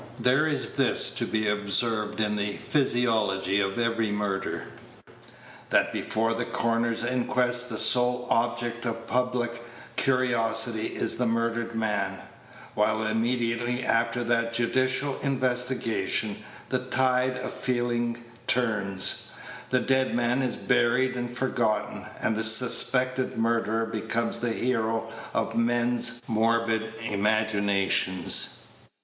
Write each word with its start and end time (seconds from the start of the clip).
There 0.19 0.47
is 0.47 0.77
this 0.77 1.13
to 1.13 1.27
be 1.27 1.47
observed 1.47 2.19
in 2.21 2.35
the 2.35 2.53
physiology 2.53 3.61
of 3.61 3.77
every 3.77 4.09
murder 4.09 4.63
that 5.69 5.93
before 5.93 6.33
the 6.33 6.43
coroner's 6.43 7.03
inquest 7.03 7.69
the 7.69 7.77
sole 7.77 8.25
object 8.31 8.83
of 8.87 9.05
public 9.05 9.61
curiosity 9.97 10.87
is 10.95 11.17
the 11.17 11.27
murdered 11.27 11.75
man; 11.75 12.17
while 12.73 13.05
immediately 13.05 13.83
after 13.85 14.23
that 14.23 14.55
judicial 14.55 15.19
investigation 15.21 16.37
the 16.69 16.79
tide 16.79 17.37
of 17.37 17.53
feeling 17.53 18.17
turns, 18.47 19.27
the 19.69 19.79
dead 19.81 20.15
man 20.15 20.41
is 20.41 20.57
buried 20.57 21.15
and 21.15 21.37
forgotten, 21.37 22.07
and 22.19 22.35
the 22.35 22.41
suspected 22.41 23.37
murderer 23.37 23.85
becomes 23.85 24.39
the 24.39 24.49
hero 24.53 25.11
of 25.35 25.55
men's 25.55 26.23
morbid 26.27 26.91
imaginations. 27.03 28.63